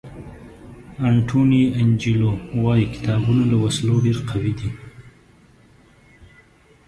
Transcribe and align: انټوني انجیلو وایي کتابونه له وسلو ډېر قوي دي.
انټوني 1.09 1.63
انجیلو 1.81 2.31
وایي 2.63 2.85
کتابونه 2.93 3.43
له 3.51 3.57
وسلو 3.63 3.95
ډېر 4.05 4.17
قوي 4.29 4.53
دي. 4.59 4.69